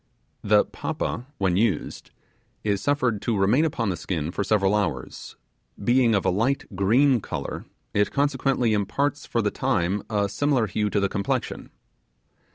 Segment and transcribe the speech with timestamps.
[0.41, 2.09] The 'papa', when used,
[2.63, 5.35] is suffered to remain upon the skin for several hours;
[5.83, 10.89] being of a light green colour, it consequently imparts for the time a similar hue
[10.89, 11.69] to the complexion.